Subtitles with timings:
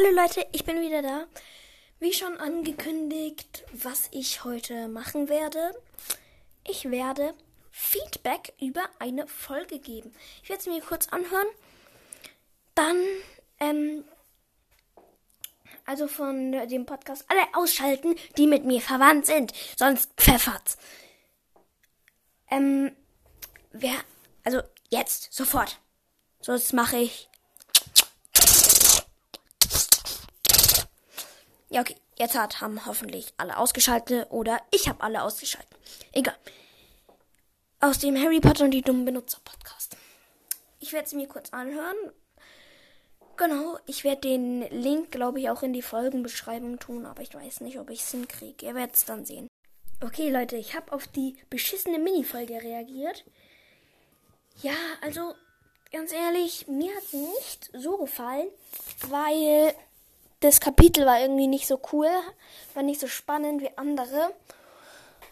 [0.00, 1.26] Leute, ich bin wieder da.
[1.98, 5.74] Wie schon angekündigt, was ich heute machen werde.
[6.66, 7.34] Ich werde
[7.72, 10.14] Feedback über eine Folge geben.
[10.42, 11.48] Ich werde es mir kurz anhören.
[12.76, 12.96] Dann,
[13.58, 14.04] ähm,
[15.84, 19.52] also von dem Podcast alle ausschalten, die mit mir verwandt sind.
[19.76, 20.78] Sonst pfeffert's.
[22.50, 22.94] Ähm,
[23.72, 23.96] wer,
[24.44, 25.80] also jetzt, sofort.
[26.40, 27.28] Sonst mache ich
[31.70, 31.96] Ja, okay.
[32.18, 35.78] Jetzt hat, haben hoffentlich alle ausgeschaltet oder ich habe alle ausgeschaltet.
[36.12, 36.36] Egal.
[37.80, 39.96] Aus dem Harry Potter und die dummen Benutzer Podcast.
[40.80, 41.96] Ich werde es mir kurz anhören.
[43.36, 47.60] Genau, ich werde den Link, glaube ich, auch in die Folgenbeschreibung tun, aber ich weiß
[47.60, 48.66] nicht, ob ich es hinkriege.
[48.66, 49.46] Ihr werdet es dann sehen.
[50.02, 53.24] Okay, Leute, ich habe auf die beschissene Minifolge reagiert.
[54.60, 55.34] Ja, also,
[55.92, 58.48] ganz ehrlich, mir hat sie nicht so gefallen,
[59.08, 59.72] weil
[60.40, 62.08] das Kapitel war irgendwie nicht so cool,
[62.74, 64.32] war nicht so spannend wie andere.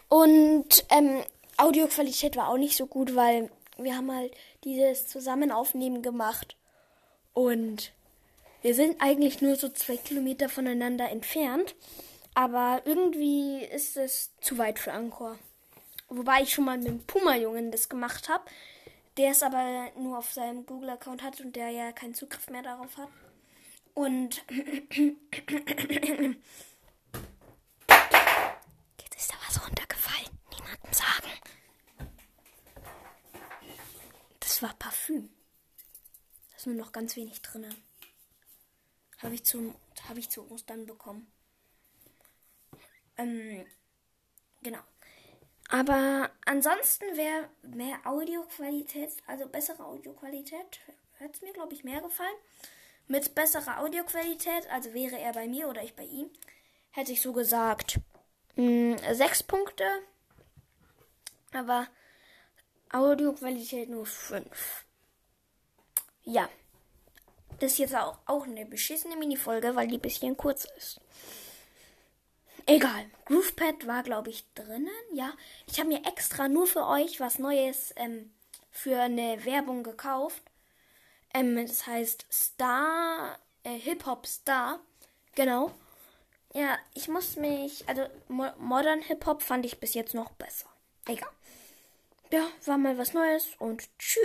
[0.09, 1.21] Und ähm,
[1.57, 6.55] Audioqualität war auch nicht so gut, weil wir haben halt dieses Zusammenaufnehmen gemacht.
[7.33, 7.91] Und
[8.61, 11.75] wir sind eigentlich nur so zwei Kilometer voneinander entfernt.
[12.33, 15.37] Aber irgendwie ist es zu weit für Angkor.
[16.09, 18.43] Wobei ich schon mal mit dem Puma-Jungen das gemacht habe.
[19.17, 22.95] Der es aber nur auf seinem Google-Account hat und der ja keinen Zugriff mehr darauf
[22.97, 23.09] hat.
[23.97, 24.75] Und jetzt
[29.15, 30.29] ist da was runtergefallen.
[30.51, 31.31] Niemandem sagen.
[34.39, 35.31] Das war Parfüm.
[36.51, 37.73] Da ist nur noch ganz wenig drin.
[39.17, 39.41] Habe ich,
[40.07, 41.25] hab ich zu Ostern bekommen.
[43.17, 43.65] Ähm,
[44.61, 44.83] genau.
[45.69, 50.81] Aber ansonsten wäre mehr Audioqualität, also bessere Audioqualität,
[51.17, 52.37] hätte es mir, glaube ich, mehr gefallen
[53.07, 56.29] mit besserer Audioqualität, also wäre er bei mir oder ich bei ihm,
[56.91, 57.99] hätte ich so gesagt
[58.55, 59.85] mh, hm, sechs Punkte.
[61.53, 61.87] Aber
[62.91, 64.85] Audioqualität nur fünf.
[66.23, 66.49] Ja.
[67.59, 71.01] Das ist jetzt auch, auch eine beschissene Minifolge, weil die ein bisschen kurz ist.
[72.65, 73.05] Egal.
[73.25, 74.89] GroovePad war, glaube ich, drinnen.
[75.13, 75.33] Ja.
[75.71, 78.31] Ich habe mir extra nur für euch was Neues ähm,
[78.69, 80.43] für eine Werbung gekauft.
[81.37, 84.79] Ähm, das heißt Star, äh, Hip-Hop Star.
[85.35, 85.71] Genau.
[86.53, 90.65] Ja, ich muss mich, also Mo Modern Hip-Hop fand ich bis jetzt noch besser.
[91.05, 91.29] Egal.
[92.31, 94.23] Ja, war mal was Neues und tschüss.